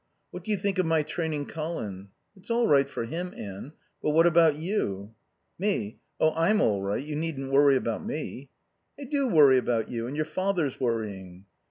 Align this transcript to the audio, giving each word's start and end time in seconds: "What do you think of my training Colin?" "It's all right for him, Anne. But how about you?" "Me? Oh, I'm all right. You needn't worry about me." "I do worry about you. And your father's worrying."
"What 0.31 0.43
do 0.43 0.49
you 0.49 0.57
think 0.57 0.79
of 0.79 0.87
my 0.87 1.03
training 1.03 1.45
Colin?" 1.45 2.07
"It's 2.35 2.49
all 2.49 2.65
right 2.65 2.89
for 2.89 3.05
him, 3.05 3.35
Anne. 3.37 3.73
But 4.01 4.13
how 4.13 4.19
about 4.21 4.55
you?" 4.55 5.13
"Me? 5.59 5.99
Oh, 6.19 6.33
I'm 6.33 6.59
all 6.59 6.81
right. 6.81 7.05
You 7.05 7.15
needn't 7.15 7.51
worry 7.51 7.75
about 7.75 8.03
me." 8.03 8.49
"I 8.99 9.03
do 9.03 9.27
worry 9.27 9.59
about 9.59 9.89
you. 9.89 10.07
And 10.07 10.15
your 10.15 10.25
father's 10.25 10.79
worrying." 10.79 11.45